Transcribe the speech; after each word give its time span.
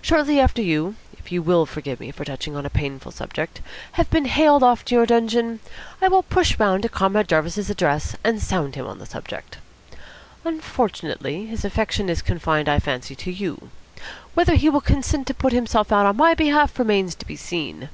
Shortly 0.00 0.38
after 0.38 0.62
you 0.62 0.94
if 1.18 1.32
you 1.32 1.42
will 1.42 1.66
forgive 1.66 1.98
me 1.98 2.12
for 2.12 2.24
touching 2.24 2.54
on 2.54 2.64
a 2.64 2.70
painful 2.70 3.10
subject 3.10 3.60
have 3.94 4.08
been 4.08 4.26
haled 4.26 4.62
to 4.62 4.94
your 4.94 5.04
dungeon, 5.04 5.58
I 6.00 6.06
will 6.06 6.22
push 6.22 6.56
round 6.60 6.84
to 6.84 6.88
Comrade 6.88 7.26
Jarvis's 7.26 7.68
address, 7.68 8.14
and 8.22 8.40
sound 8.40 8.76
him 8.76 8.86
on 8.86 8.98
the 9.00 9.04
subject. 9.06 9.58
Unfortunately, 10.44 11.46
his 11.46 11.64
affection 11.64 12.08
is 12.08 12.22
confined, 12.22 12.68
I 12.68 12.78
fancy, 12.78 13.16
to 13.16 13.32
you. 13.32 13.70
Whether 14.34 14.54
he 14.54 14.68
will 14.68 14.80
consent 14.80 15.26
to 15.26 15.34
put 15.34 15.52
himself 15.52 15.90
out 15.90 16.06
on 16.06 16.16
my 16.16 16.34
behalf 16.34 16.78
remains 16.78 17.16
to 17.16 17.26
be 17.26 17.34
seen. 17.34 17.88